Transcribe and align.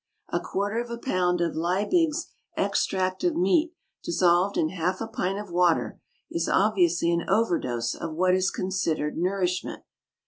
A 0.29 0.39
quarter 0.39 0.79
of 0.81 0.89
a 0.89 0.97
pound 0.97 1.41
of 1.41 1.53
Liebig's 1.55 2.25
Extract 2.57 3.23
of 3.23 3.35
Meat 3.35 3.71
dissolved 4.03 4.57
in 4.57 4.69
half 4.69 4.99
a 4.99 5.05
pint 5.05 5.37
of 5.37 5.51
water 5.51 5.99
is 6.31 6.49
obviously 6.49 7.11
an 7.11 7.29
over 7.29 7.59
dose 7.59 7.93
of 7.93 8.15
what 8.15 8.33
is 8.33 8.49
considered 8.49 9.15
nourishment. 9.15 9.83